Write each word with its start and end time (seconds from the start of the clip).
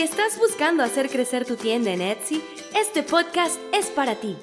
Si 0.00 0.04
estás 0.04 0.38
buscando 0.38 0.82
hacer 0.82 1.10
crecer 1.10 1.44
tu 1.44 1.56
tienda 1.56 1.90
en 1.90 2.00
Etsy, 2.00 2.42
este 2.74 3.02
podcast 3.02 3.60
es 3.74 3.90
para 3.90 4.14
ti. 4.14 4.34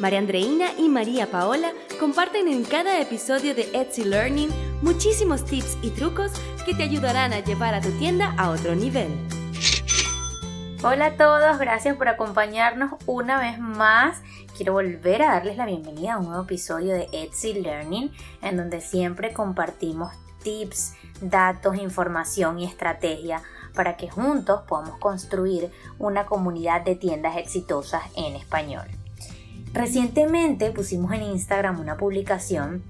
María 0.00 0.18
Andreina 0.18 0.68
y 0.78 0.88
María 0.88 1.30
Paola 1.30 1.70
comparten 2.00 2.48
en 2.48 2.64
cada 2.64 2.98
episodio 2.98 3.54
de 3.54 3.68
Etsy 3.74 4.04
Learning 4.04 4.48
muchísimos 4.80 5.44
tips 5.44 5.76
y 5.82 5.90
trucos 5.90 6.32
que 6.64 6.72
te 6.74 6.84
ayudarán 6.84 7.34
a 7.34 7.40
llevar 7.40 7.74
a 7.74 7.82
tu 7.82 7.90
tienda 7.98 8.34
a 8.38 8.48
otro 8.48 8.74
nivel. 8.74 9.10
Hola 10.82 11.04
a 11.04 11.16
todos, 11.18 11.58
gracias 11.58 11.94
por 11.94 12.08
acompañarnos 12.08 12.94
una 13.04 13.38
vez 13.38 13.58
más. 13.58 14.22
Quiero 14.56 14.72
volver 14.72 15.20
a 15.20 15.32
darles 15.32 15.58
la 15.58 15.66
bienvenida 15.66 16.14
a 16.14 16.18
un 16.20 16.28
nuevo 16.28 16.44
episodio 16.44 16.94
de 16.94 17.10
Etsy 17.12 17.52
Learning, 17.52 18.10
en 18.40 18.56
donde 18.56 18.80
siempre 18.80 19.34
compartimos 19.34 20.10
tips, 20.42 20.94
datos, 21.20 21.76
información 21.76 22.58
y 22.58 22.64
estrategia 22.64 23.42
para 23.74 23.96
que 23.96 24.08
juntos 24.08 24.62
podamos 24.68 24.98
construir 24.98 25.70
una 25.98 26.26
comunidad 26.26 26.82
de 26.82 26.96
tiendas 26.96 27.36
exitosas 27.36 28.02
en 28.16 28.36
español. 28.36 28.86
Recientemente 29.72 30.70
pusimos 30.70 31.12
en 31.12 31.22
Instagram 31.22 31.80
una 31.80 31.96
publicación 31.96 32.82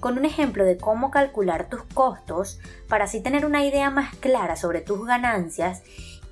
con 0.00 0.16
un 0.16 0.24
ejemplo 0.24 0.64
de 0.64 0.78
cómo 0.78 1.10
calcular 1.10 1.68
tus 1.68 1.82
costos 1.82 2.58
para 2.88 3.04
así 3.04 3.20
tener 3.20 3.44
una 3.44 3.64
idea 3.64 3.90
más 3.90 4.16
clara 4.16 4.56
sobre 4.56 4.80
tus 4.80 5.04
ganancias 5.04 5.82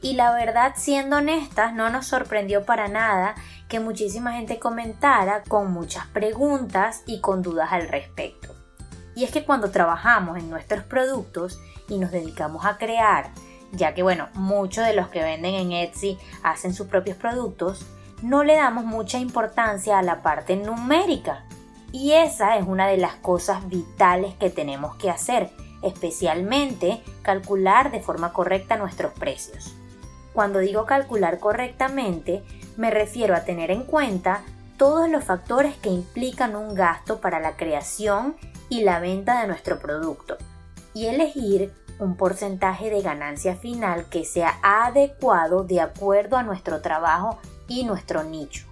y 0.01 0.15
la 0.15 0.33
verdad 0.33 0.73
siendo 0.77 1.17
honestas 1.17 1.75
no 1.75 1.91
nos 1.91 2.07
sorprendió 2.07 2.65
para 2.65 2.89
nada 2.89 3.35
que 3.69 3.81
muchísima 3.81 4.33
gente 4.33 4.59
comentara 4.59 5.43
con 5.47 5.71
muchas 5.73 6.07
preguntas 6.07 7.03
y 7.07 7.21
con 7.21 7.43
dudas 7.43 7.73
al 7.73 7.89
respecto. 7.89 8.55
Y 9.15 9.25
es 9.25 9.31
que 9.31 9.45
cuando 9.45 9.71
trabajamos 9.71 10.39
en 10.39 10.49
nuestros 10.49 10.85
productos 10.85 11.61
y 11.89 11.99
nos 11.99 12.11
dedicamos 12.11 12.65
a 12.65 12.79
crear 12.79 13.31
ya 13.73 13.95
que 13.95 14.03
bueno, 14.03 14.29
muchos 14.35 14.87
de 14.87 14.95
los 14.95 15.09
que 15.09 15.23
venden 15.23 15.55
en 15.55 15.73
Etsy 15.73 16.19
hacen 16.43 16.75
sus 16.75 16.87
propios 16.87 17.17
productos, 17.17 17.87
no 18.23 18.45
le 18.45 18.57
damos 18.57 18.85
mucha 18.85 19.19
importancia 19.19 19.99
a 19.99 20.03
la 20.03 20.23
parte 20.23 20.57
numérica. 20.57 21.45
Y 21.93 22.13
esa 22.13 22.57
es 22.57 22.67
una 22.67 22.87
de 22.87 22.99
las 22.99 23.15
cosas 23.15 23.69
vitales 23.69 24.35
que 24.35 24.51
tenemos 24.51 24.97
que 24.97 25.11
hacer, 25.11 25.51
especialmente 25.83 27.03
calcular 27.23 27.91
de 27.91 28.01
forma 28.01 28.33
correcta 28.33 28.77
nuestros 28.77 29.13
precios. 29.13 29.75
Cuando 30.33 30.59
digo 30.59 30.85
calcular 30.85 31.39
correctamente, 31.39 32.43
me 32.77 32.91
refiero 32.91 33.35
a 33.35 33.45
tener 33.45 33.71
en 33.71 33.85
cuenta 33.85 34.43
todos 34.77 35.09
los 35.09 35.25
factores 35.25 35.77
que 35.77 35.89
implican 35.89 36.55
un 36.55 36.75
gasto 36.75 37.21
para 37.21 37.41
la 37.41 37.57
creación 37.57 38.37
y 38.69 38.83
la 38.83 39.01
venta 39.01 39.41
de 39.41 39.49
nuestro 39.49 39.79
producto 39.79 40.37
y 40.95 41.07
elegir 41.07 41.73
un 41.99 42.17
porcentaje 42.17 42.91
de 42.91 43.03
ganancia 43.03 43.57
final 43.57 44.07
que 44.09 44.25
sea 44.25 44.59
adecuado 44.63 45.65
de 45.65 45.81
acuerdo 45.81 46.37
a 46.37 46.43
nuestro 46.43 46.81
trabajo 46.81 47.39
y 47.67 47.85
nuestro 47.85 48.25
nicho. 48.25 48.67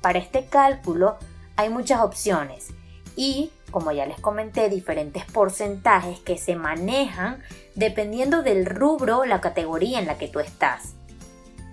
Para 0.00 0.18
este 0.18 0.46
cálculo 0.46 1.16
hay 1.56 1.70
muchas 1.70 2.00
opciones 2.00 2.68
y, 3.16 3.50
como 3.70 3.92
ya 3.92 4.06
les 4.06 4.20
comenté, 4.20 4.68
diferentes 4.68 5.24
porcentajes 5.26 6.18
que 6.20 6.38
se 6.38 6.56
manejan 6.56 7.42
dependiendo 7.74 8.42
del 8.42 8.66
rubro 8.66 9.20
o 9.20 9.24
la 9.24 9.40
categoría 9.40 9.98
en 9.98 10.06
la 10.06 10.18
que 10.18 10.28
tú 10.28 10.40
estás. 10.40 10.94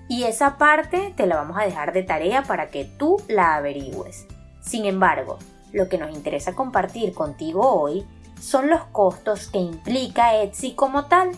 Y 0.08 0.24
esa 0.24 0.58
parte 0.58 1.14
te 1.16 1.28
la 1.28 1.36
vamos 1.36 1.58
a 1.58 1.66
dejar 1.66 1.94
de 1.94 2.04
tarea 2.04 2.44
para 2.44 2.70
que 2.70 2.86
tú 2.86 3.22
la 3.28 3.56
averigües. 3.56 4.26
Sin 4.62 4.86
embargo, 4.86 5.38
lo 5.72 5.88
que 5.88 5.98
nos 5.98 6.12
interesa 6.16 6.56
compartir 6.56 7.14
contigo 7.14 7.62
hoy 7.62 8.06
son 8.40 8.70
los 8.70 8.84
costos 8.86 9.48
que 9.48 9.60
implica 9.60 10.42
Etsy 10.42 10.74
como 10.74 11.06
tal, 11.06 11.32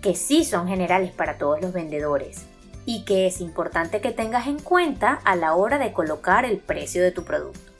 que 0.00 0.14
sí 0.14 0.44
son 0.44 0.68
generales 0.68 1.12
para 1.12 1.38
todos 1.38 1.60
los 1.60 1.72
vendedores 1.72 2.46
y 2.84 3.04
que 3.04 3.26
es 3.26 3.40
importante 3.40 4.00
que 4.00 4.12
tengas 4.12 4.46
en 4.46 4.60
cuenta 4.60 5.20
a 5.24 5.34
la 5.34 5.54
hora 5.54 5.78
de 5.78 5.92
colocar 5.92 6.44
el 6.44 6.58
precio 6.58 7.02
de 7.02 7.10
tu 7.10 7.24
producto. 7.24 7.72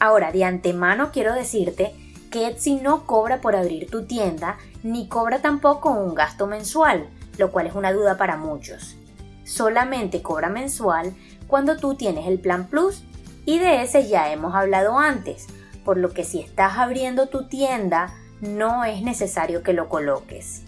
Ahora, 0.00 0.32
de 0.32 0.44
antemano 0.44 1.10
quiero 1.12 1.34
decirte 1.34 1.94
que 2.30 2.48
Etsy 2.48 2.76
no 2.76 3.06
cobra 3.06 3.40
por 3.40 3.54
abrir 3.54 3.88
tu 3.90 4.06
tienda 4.06 4.58
ni 4.82 5.08
cobra 5.08 5.40
tampoco 5.40 5.90
un 5.90 6.14
gasto 6.14 6.46
mensual, 6.46 7.08
lo 7.38 7.52
cual 7.52 7.66
es 7.66 7.74
una 7.74 7.92
duda 7.92 8.16
para 8.16 8.36
muchos. 8.36 8.96
Solamente 9.44 10.22
cobra 10.22 10.48
mensual 10.48 11.14
cuando 11.46 11.76
tú 11.76 11.94
tienes 11.94 12.26
el 12.26 12.40
plan 12.40 12.66
Plus 12.68 13.02
y 13.44 13.58
de 13.58 13.82
ese 13.82 14.08
ya 14.08 14.32
hemos 14.32 14.54
hablado 14.54 14.98
antes, 14.98 15.46
por 15.84 15.96
lo 15.96 16.10
que 16.10 16.24
si 16.24 16.40
estás 16.40 16.78
abriendo 16.78 17.28
tu 17.28 17.48
tienda 17.48 18.14
no 18.40 18.84
es 18.84 19.02
necesario 19.02 19.62
que 19.62 19.72
lo 19.72 19.88
coloques. 19.88 20.62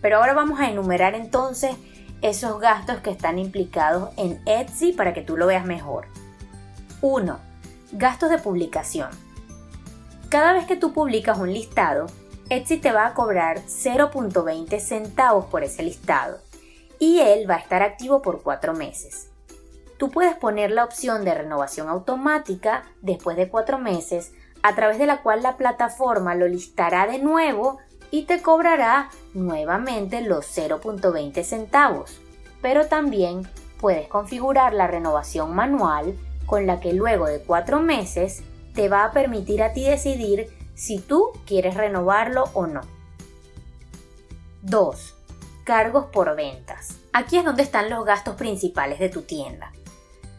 Pero 0.00 0.18
ahora 0.18 0.34
vamos 0.34 0.60
a 0.60 0.70
enumerar 0.70 1.14
entonces 1.14 1.76
esos 2.20 2.60
gastos 2.60 2.98
que 2.98 3.10
están 3.10 3.38
implicados 3.38 4.10
en 4.16 4.40
Etsy 4.46 4.92
para 4.92 5.12
que 5.12 5.22
tú 5.22 5.36
lo 5.36 5.46
veas 5.46 5.64
mejor. 5.64 6.06
1. 7.00 7.38
Gastos 7.92 8.30
de 8.30 8.38
publicación. 8.38 9.10
Cada 10.28 10.52
vez 10.52 10.66
que 10.66 10.76
tú 10.76 10.92
publicas 10.92 11.38
un 11.38 11.52
listado, 11.52 12.06
Etsy 12.48 12.78
te 12.78 12.92
va 12.92 13.06
a 13.06 13.14
cobrar 13.14 13.60
0.20 13.60 14.78
centavos 14.78 15.46
por 15.46 15.62
ese 15.64 15.82
listado 15.82 16.38
y 16.98 17.18
él 17.20 17.48
va 17.50 17.56
a 17.56 17.58
estar 17.58 17.82
activo 17.82 18.22
por 18.22 18.42
4 18.42 18.74
meses. 18.74 19.28
Tú 19.98 20.10
puedes 20.10 20.34
poner 20.34 20.70
la 20.70 20.84
opción 20.84 21.24
de 21.24 21.34
renovación 21.34 21.88
automática 21.88 22.84
después 23.02 23.36
de 23.36 23.48
4 23.48 23.78
meses 23.78 24.32
a 24.62 24.74
través 24.74 24.98
de 24.98 25.06
la 25.06 25.22
cual 25.22 25.42
la 25.42 25.56
plataforma 25.56 26.34
lo 26.34 26.46
listará 26.46 27.06
de 27.06 27.18
nuevo 27.18 27.78
y 28.10 28.24
te 28.24 28.42
cobrará 28.42 29.10
nuevamente 29.34 30.20
los 30.20 30.46
0.20 30.56 31.42
centavos. 31.42 32.20
Pero 32.60 32.86
también 32.86 33.48
puedes 33.80 34.06
configurar 34.08 34.74
la 34.74 34.86
renovación 34.86 35.54
manual 35.54 36.16
con 36.46 36.66
la 36.66 36.78
que 36.78 36.92
luego 36.92 37.26
de 37.26 37.40
cuatro 37.40 37.80
meses 37.80 38.42
te 38.74 38.88
va 38.88 39.04
a 39.04 39.12
permitir 39.12 39.62
a 39.62 39.72
ti 39.72 39.84
decidir 39.84 40.48
si 40.74 40.98
tú 40.98 41.30
quieres 41.46 41.74
renovarlo 41.74 42.44
o 42.54 42.66
no. 42.66 42.82
2. 44.62 45.16
Cargos 45.64 46.06
por 46.06 46.36
ventas. 46.36 46.98
Aquí 47.12 47.38
es 47.38 47.44
donde 47.44 47.62
están 47.62 47.90
los 47.90 48.04
gastos 48.04 48.36
principales 48.36 48.98
de 48.98 49.08
tu 49.08 49.22
tienda. 49.22 49.72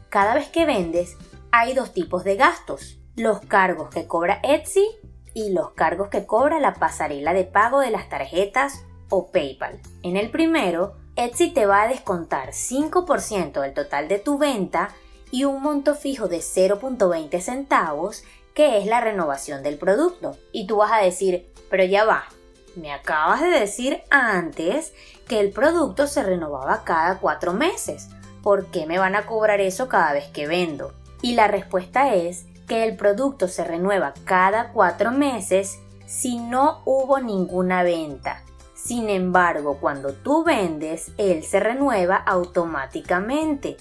Cada 0.09 0.33
vez 0.35 0.47
que 0.47 0.65
vendes, 0.65 1.17
hay 1.51 1.73
dos 1.73 1.93
tipos 1.93 2.23
de 2.23 2.35
gastos 2.35 2.99
los 3.15 3.41
cargos 3.41 3.89
que 3.89 4.07
cobra 4.07 4.39
Etsy 4.43 4.85
y 5.33 5.51
los 5.51 5.71
cargos 5.71 6.09
que 6.09 6.25
cobra 6.25 6.59
la 6.59 6.73
pasarela 6.75 7.33
de 7.33 7.43
pago 7.43 7.79
de 7.79 7.91
las 7.91 8.09
tarjetas 8.09 8.85
o 9.09 9.31
PayPal. 9.31 9.79
En 10.01 10.17
el 10.17 10.31
primero, 10.31 10.95
Etsy 11.15 11.51
te 11.51 11.65
va 11.65 11.83
a 11.83 11.87
descontar 11.87 12.49
5% 12.49 13.61
del 13.61 13.73
total 13.73 14.07
de 14.07 14.19
tu 14.19 14.37
venta 14.37 14.89
y 15.31 15.45
un 15.45 15.61
monto 15.61 15.95
fijo 15.95 16.27
de 16.27 16.37
0.20 16.39 17.39
centavos 17.39 18.23
que 18.53 18.77
es 18.77 18.85
la 18.85 19.01
renovación 19.01 19.63
del 19.63 19.77
producto. 19.77 20.37
Y 20.51 20.67
tú 20.67 20.77
vas 20.77 20.91
a 20.91 21.03
decir, 21.03 21.51
pero 21.69 21.83
ya 21.83 22.05
va, 22.05 22.25
me 22.75 22.91
acabas 22.91 23.41
de 23.41 23.47
decir 23.49 24.01
antes 24.09 24.93
que 25.27 25.39
el 25.39 25.51
producto 25.51 26.07
se 26.07 26.23
renovaba 26.23 26.83
cada 26.83 27.19
cuatro 27.19 27.53
meses. 27.53 28.09
¿Por 28.41 28.67
qué 28.67 28.85
me 28.85 28.99
van 28.99 29.15
a 29.15 29.25
cobrar 29.25 29.61
eso 29.61 29.87
cada 29.87 30.13
vez 30.13 30.25
que 30.27 30.47
vendo? 30.47 30.93
Y 31.21 31.35
la 31.35 31.47
respuesta 31.47 32.13
es 32.13 32.45
que 32.67 32.83
el 32.83 32.95
producto 32.95 33.47
se 33.47 33.63
renueva 33.63 34.13
cada 34.25 34.71
cuatro 34.71 35.11
meses 35.11 35.79
si 36.05 36.37
no 36.37 36.81
hubo 36.85 37.19
ninguna 37.19 37.83
venta. 37.83 38.43
Sin 38.75 39.09
embargo, 39.09 39.77
cuando 39.79 40.13
tú 40.13 40.43
vendes, 40.43 41.11
él 41.17 41.43
se 41.43 41.59
renueva 41.59 42.17
automáticamente. 42.17 43.77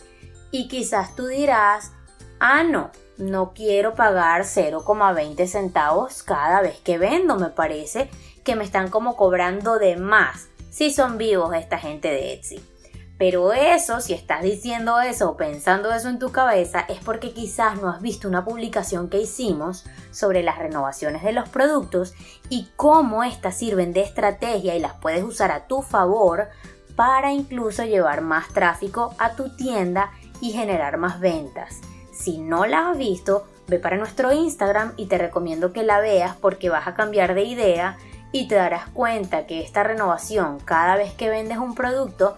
Y 0.50 0.69
quizás 0.69 1.16
tú 1.16 1.26
dirás, 1.26 1.92
ah, 2.38 2.62
no, 2.62 2.91
no 3.19 3.53
quiero 3.53 3.94
pagar 3.94 4.42
0,20 4.42 5.47
centavos 5.47 6.22
cada 6.22 6.60
vez 6.60 6.78
que 6.78 6.98
vendo. 6.98 7.37
Me 7.37 7.48
parece 7.48 8.10
que 8.44 8.54
me 8.54 8.65
están 8.65 8.91
como 8.91 9.16
cobrando 9.16 9.78
de 9.78 9.97
más. 9.97 10.48
Si 10.71 10.92
son 10.92 11.19
vivos 11.19 11.54
esta 11.54 11.78
gente 11.78 12.09
de 12.09 12.34
Etsy. 12.34 12.72
Pero 13.18 13.53
eso, 13.53 14.00
si 14.00 14.14
estás 14.14 14.42
diciendo 14.42 15.00
eso 15.00 15.30
o 15.30 15.36
pensando 15.36 15.92
eso 15.92 16.09
en 16.09 16.18
tu 16.18 16.32
cabeza, 16.32 16.80
es 16.80 16.98
porque 17.00 17.32
quizás 17.32 17.80
no 17.80 17.88
has 17.88 18.00
visto 18.00 18.26
una 18.26 18.44
publicación 18.44 19.09
que 19.09 19.20
hicimos 19.20 19.84
sobre 20.10 20.42
las 20.42 20.59
renovaciones 20.59 21.22
de 21.22 21.32
los 21.32 21.48
productos 21.48 22.14
y 22.48 22.68
cómo 22.76 23.22
éstas 23.22 23.56
sirven 23.56 23.92
de 23.92 24.00
estrategia 24.00 24.74
y 24.74 24.80
las 24.80 24.94
puedes 24.94 25.22
usar 25.22 25.53
a 25.53 25.66
tu 25.66 25.82
favor 25.82 26.48
para 26.97 27.32
incluso 27.32 27.84
llevar 27.84 28.22
más 28.22 28.48
tráfico 28.48 29.15
a 29.18 29.32
tu 29.32 29.54
tienda 29.56 30.10
y 30.41 30.53
generar 30.53 30.97
más 30.98 31.20
ventas. 31.20 31.80
Si 32.12 32.38
no 32.38 32.66
la 32.66 32.91
has 32.91 32.98
visto, 32.98 33.47
ve 33.68 33.78
para 33.78 33.97
nuestro 33.97 34.32
Instagram 34.32 34.92
y 34.97 35.06
te 35.06 35.18
recomiendo 35.18 35.72
que 35.72 35.82
la 35.82 36.00
veas 36.00 36.36
porque 36.36 36.70
vas 36.70 36.86
a 36.86 36.94
cambiar 36.94 37.34
de 37.34 37.44
idea 37.44 37.97
y 38.32 38.48
te 38.48 38.54
darás 38.54 38.88
cuenta 38.88 39.47
que 39.47 39.60
esta 39.60 39.82
renovación 39.82 40.58
cada 40.60 40.97
vez 40.97 41.12
que 41.12 41.30
vendes 41.30 41.58
un 41.58 41.74
producto 41.74 42.36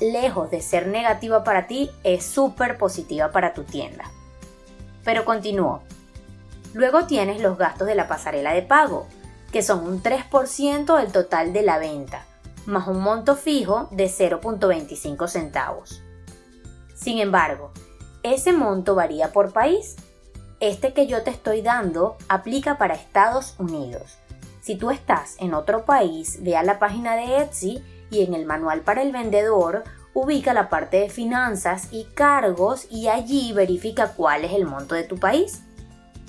lejos 0.00 0.50
de 0.50 0.60
ser 0.60 0.86
negativa 0.86 1.44
para 1.44 1.66
ti, 1.66 1.90
es 2.04 2.24
súper 2.24 2.78
positiva 2.78 3.32
para 3.32 3.54
tu 3.54 3.64
tienda. 3.64 4.04
Pero 5.04 5.24
continúo. 5.24 5.82
Luego 6.74 7.06
tienes 7.06 7.40
los 7.40 7.56
gastos 7.56 7.86
de 7.86 7.94
la 7.94 8.08
pasarela 8.08 8.52
de 8.52 8.62
pago, 8.62 9.06
que 9.52 9.62
son 9.62 9.86
un 9.86 10.02
3% 10.02 10.98
del 10.98 11.12
total 11.12 11.52
de 11.52 11.62
la 11.62 11.78
venta. 11.78 12.26
más 12.66 12.88
un 12.88 13.00
monto 13.00 13.36
fijo 13.36 13.88
de 13.92 14.06
0.25 14.06 15.28
centavos. 15.28 16.02
Sin 16.96 17.18
embargo, 17.18 17.70
ese 18.24 18.52
monto 18.52 18.96
varía 18.96 19.32
por 19.32 19.52
país. 19.52 19.94
Este 20.58 20.92
que 20.92 21.06
yo 21.06 21.22
te 21.22 21.30
estoy 21.30 21.62
dando 21.62 22.16
aplica 22.28 22.76
para 22.76 22.94
Estados 22.94 23.54
Unidos. 23.58 24.18
Si 24.62 24.74
tú 24.74 24.90
estás 24.90 25.36
en 25.38 25.54
otro 25.54 25.84
país, 25.84 26.42
ve 26.42 26.56
a 26.56 26.64
la 26.64 26.80
página 26.80 27.14
de 27.14 27.40
Etsy 27.40 27.84
y 28.10 28.22
en 28.22 28.34
el 28.34 28.46
manual 28.46 28.82
para 28.82 29.02
el 29.02 29.12
vendedor 29.12 29.84
ubica 30.14 30.54
la 30.54 30.68
parte 30.68 30.98
de 30.98 31.10
finanzas 31.10 31.88
y 31.92 32.04
cargos 32.04 32.86
y 32.90 33.08
allí 33.08 33.52
verifica 33.52 34.12
cuál 34.12 34.44
es 34.44 34.52
el 34.52 34.64
monto 34.64 34.94
de 34.94 35.04
tu 35.04 35.16
país. 35.16 35.62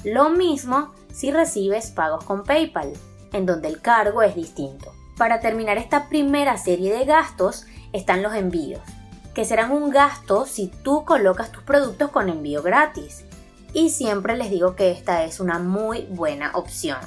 Lo 0.04 0.30
mismo 0.30 0.94
si 1.12 1.32
recibes 1.32 1.92
pagos 1.92 2.24
con 2.26 2.44
PayPal, 2.44 2.94
en 3.34 3.46
donde 3.46 3.70
el 3.70 3.82
cargo 3.82 4.22
es 4.22 4.36
distinto. 4.36 4.94
Para 5.18 5.40
terminar 5.40 5.78
esta 5.78 6.10
primera 6.10 6.58
serie 6.58 6.94
de 6.94 7.06
gastos 7.06 7.66
están 7.92 8.22
los 8.22 8.36
envíos, 8.36 8.82
que 9.34 9.46
serán 9.46 9.72
un 9.72 9.90
gasto 9.90 10.46
si 10.46 10.68
tú 10.68 11.06
colocas 11.06 11.52
tus 11.52 11.64
productos 11.64 12.12
con 12.12 12.30
envío 12.30 12.62
gratis. 12.62 13.26
Y 13.74 13.90
siempre 13.90 14.38
les 14.38 14.52
digo 14.52 14.76
que 14.76 14.92
esta 14.92 15.24
es 15.24 15.40
una 15.40 15.60
muy 15.60 16.06
buena 16.10 16.52
opción. 16.54 17.00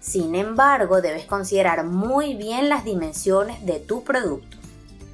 Sin 0.00 0.34
embargo, 0.34 1.00
debes 1.00 1.26
considerar 1.26 1.84
muy 1.84 2.34
bien 2.34 2.68
las 2.68 2.84
dimensiones 2.84 3.64
de 3.66 3.78
tu 3.80 4.02
producto. 4.02 4.56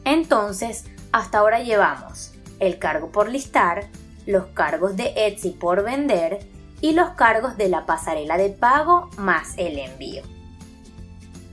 Entonces, 0.05 0.85
hasta 1.13 1.39
ahora 1.39 1.61
llevamos 1.61 2.33
el 2.61 2.79
cargo 2.79 3.11
por 3.11 3.29
listar, 3.29 3.89
los 4.27 4.47
cargos 4.47 4.97
de 4.97 5.13
Etsy 5.17 5.51
por 5.51 5.85
vender 5.85 6.49
y 6.81 6.93
los 6.93 7.11
cargos 7.11 7.57
de 7.57 7.69
la 7.69 7.87
pasarela 7.87 8.37
de 8.37 8.51
pago 8.51 9.11
más 9.19 9.55
el 9.57 9.79
envío. 9.79 10.23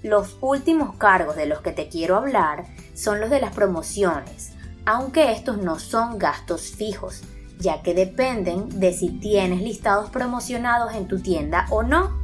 Los 0.01 0.37
últimos 0.41 0.95
cargos 0.97 1.35
de 1.35 1.45
los 1.45 1.61
que 1.61 1.71
te 1.71 1.87
quiero 1.87 2.17
hablar 2.17 2.65
son 2.93 3.21
los 3.21 3.29
de 3.29 3.39
las 3.39 3.53
promociones, 3.55 4.51
aunque 4.85 5.31
estos 5.31 5.57
no 5.57 5.79
son 5.79 6.17
gastos 6.17 6.71
fijos, 6.71 7.21
ya 7.57 7.81
que 7.81 7.93
dependen 7.93 8.79
de 8.79 8.93
si 8.93 9.09
tienes 9.19 9.61
listados 9.61 10.09
promocionados 10.09 10.93
en 10.93 11.07
tu 11.07 11.21
tienda 11.21 11.67
o 11.69 11.83
no. 11.83 12.22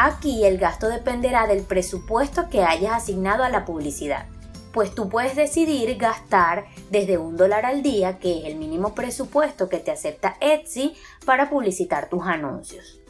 Aquí 0.00 0.44
el 0.44 0.58
gasto 0.58 0.88
dependerá 0.88 1.48
del 1.48 1.64
presupuesto 1.64 2.48
que 2.48 2.62
hayas 2.62 2.92
asignado 2.92 3.42
a 3.42 3.48
la 3.48 3.64
publicidad, 3.64 4.26
pues 4.72 4.94
tú 4.94 5.08
puedes 5.08 5.34
decidir 5.34 5.96
gastar 5.96 6.66
desde 6.88 7.18
un 7.18 7.36
dólar 7.36 7.66
al 7.66 7.82
día, 7.82 8.20
que 8.20 8.38
es 8.38 8.44
el 8.44 8.54
mínimo 8.54 8.94
presupuesto 8.94 9.68
que 9.68 9.78
te 9.78 9.90
acepta 9.90 10.36
Etsy 10.40 10.94
para 11.26 11.50
publicitar 11.50 12.08
tus 12.08 12.24
anuncios. 12.28 13.00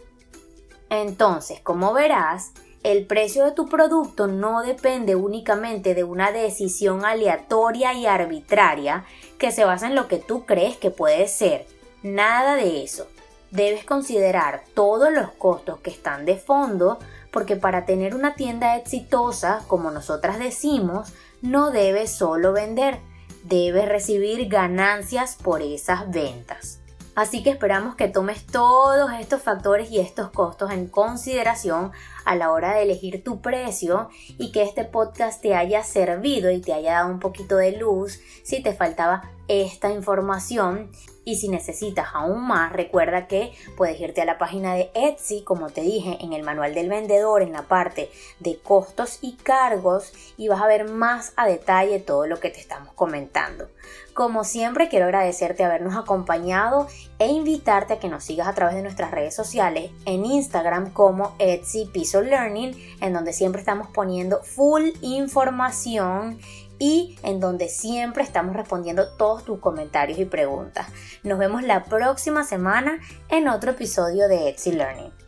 Entonces, 0.89 1.61
como 1.61 1.93
verás, 1.93 2.53
el 2.83 3.07
precio 3.07 3.45
de 3.45 3.53
tu 3.53 3.67
producto 3.67 4.27
no 4.27 4.63
depende 4.63 5.15
únicamente 5.15 5.95
de 5.95 6.05
una 6.05 6.33
decisión 6.33 7.05
aleatoria 7.05 7.93
y 7.93 8.07
arbitraria 8.07 9.05
que 9.37 9.53
se 9.53 9.67
basa 9.67 9.89
en 9.89 9.95
lo 9.95 10.09
que 10.09 10.17
tú 10.17 10.47
crees 10.47 10.79
que 10.79 10.91
puede 10.91 11.29
ser. 11.29 11.67
Nada 12.03 12.55
de 12.55 12.83
eso. 12.83 13.09
Debes 13.51 13.85
considerar 13.85 14.63
todos 14.75 15.13
los 15.13 15.31
costos 15.31 15.81
que 15.81 15.91
están 15.91 16.27
de 16.27 16.37
fondo 16.37 16.99
porque 17.31 17.57
para 17.57 17.85
tener 17.85 18.15
una 18.15 18.35
tienda 18.35 18.77
exitosa, 18.77 19.63
como 19.69 19.91
nosotras 19.91 20.39
decimos, 20.39 21.13
no 21.41 21.71
debes 21.71 22.11
solo 22.11 22.53
vender, 22.53 22.99
debes 23.45 23.89
recibir 23.89 24.49
ganancias 24.49 25.37
por 25.37 25.63
esas 25.63 26.11
ventas. 26.11 26.81
Así 27.15 27.43
que 27.43 27.51
esperamos 27.51 27.97
que 27.97 28.07
tomes 28.07 28.47
todos 28.47 29.11
estos 29.19 29.43
factores 29.43 29.91
y 29.91 29.99
estos 29.99 30.31
costos 30.31 30.71
en 30.71 30.87
consideración 30.87 31.91
a 32.25 32.37
la 32.37 32.53
hora 32.53 32.75
de 32.75 32.83
elegir 32.83 33.25
tu 33.25 33.41
precio 33.41 34.09
y 34.39 34.53
que 34.53 34.63
este 34.63 34.85
podcast 34.85 35.43
te 35.43 35.57
haya 35.57 35.83
servido 35.83 36.53
y 36.53 36.61
te 36.61 36.73
haya 36.73 36.93
dado 36.93 37.11
un 37.11 37.19
poquito 37.19 37.57
de 37.57 37.73
luz 37.73 38.21
si 38.45 38.63
te 38.63 38.73
faltaba 38.73 39.33
esta 39.49 39.91
información 39.91 40.91
y 41.29 41.37
si 41.37 41.51
necesitas 41.51 42.09
aún 42.15 42.47
más, 42.47 42.73
recuerda 42.73 43.27
que 43.27 43.53
puedes 43.77 44.01
irte 44.01 44.23
a 44.23 44.25
la 44.25 44.39
página 44.39 44.73
de 44.73 44.91
Etsy, 44.95 45.43
como 45.43 45.69
te 45.69 45.83
dije, 45.83 46.17
en 46.23 46.33
el 46.33 46.43
manual 46.43 46.73
del 46.73 46.89
vendedor, 46.89 47.43
en 47.43 47.53
la 47.53 47.65
parte 47.65 48.11
de 48.41 48.59
costos 48.59 49.19
y 49.21 49.35
cargos, 49.35 50.15
y 50.39 50.49
vas 50.49 50.63
a 50.63 50.67
ver 50.67 50.89
más 50.89 51.35
a 51.37 51.47
detalle 51.47 51.99
todo 51.99 52.27
lo 52.27 52.41
que 52.41 52.49
te 52.49 52.61
estamos 52.61 52.95
comentando. 52.95 53.69
Como 54.15 54.43
siempre, 54.43 54.89
quiero 54.89 55.05
agradecerte 55.05 55.65
habernos 55.65 55.97
acompañado 55.97 56.89
e 57.19 57.27
invitarte 57.29 57.93
a 57.93 58.01
que 58.01 58.09
nos 58.09 58.25
sigas 58.25 58.49
a 58.49 58.55
través 58.55 58.75
de 58.75 58.83
nuestras 58.83 59.11
redes 59.11 59.35
sociales 59.35 59.91
en 60.07 60.25
Instagram 60.25 60.95
como 60.95 61.37
Etsy 61.39 61.91
Piso 61.93 62.23
Learning, 62.23 62.75
en 63.03 63.13
donde 63.13 63.35
siempre 63.35 63.61
estamos 63.61 63.89
poniendo 63.89 64.43
full 64.43 64.93
información 65.03 66.39
y 66.79 67.17
en 67.23 67.41
donde 67.41 67.69
siempre 67.69 68.23
estamos 68.23 68.55
respondiendo 68.55 69.09
todos 69.17 69.45
tus 69.45 69.59
comentarios 69.59 70.19
y 70.19 70.25
preguntas. 70.25 70.89
Nos 71.23 71.39
vemos 71.39 71.63
la 71.63 71.85
próxima 71.85 72.45
semana 72.45 72.99
en 73.29 73.49
otro 73.49 73.73
episodio 73.73 74.29
de 74.29 74.49
Etsy 74.49 74.73
Learning. 74.73 75.28